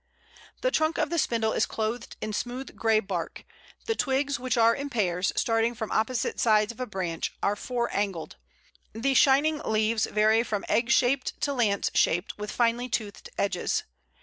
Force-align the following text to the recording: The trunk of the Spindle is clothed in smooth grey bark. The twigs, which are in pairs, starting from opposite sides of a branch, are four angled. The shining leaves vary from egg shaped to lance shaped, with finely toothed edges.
The 0.61 0.71
trunk 0.71 0.97
of 0.97 1.11
the 1.11 1.19
Spindle 1.19 1.53
is 1.53 1.67
clothed 1.67 2.17
in 2.21 2.33
smooth 2.33 2.75
grey 2.75 2.99
bark. 2.99 3.45
The 3.85 3.93
twigs, 3.93 4.39
which 4.39 4.57
are 4.57 4.73
in 4.73 4.89
pairs, 4.89 5.31
starting 5.35 5.75
from 5.75 5.91
opposite 5.91 6.39
sides 6.39 6.71
of 6.71 6.79
a 6.79 6.87
branch, 6.87 7.35
are 7.43 7.55
four 7.55 7.95
angled. 7.95 8.37
The 8.93 9.13
shining 9.13 9.59
leaves 9.59 10.07
vary 10.07 10.41
from 10.41 10.65
egg 10.67 10.89
shaped 10.89 11.39
to 11.41 11.53
lance 11.53 11.91
shaped, 11.93 12.35
with 12.39 12.49
finely 12.51 12.89
toothed 12.89 13.29
edges. 13.37 13.83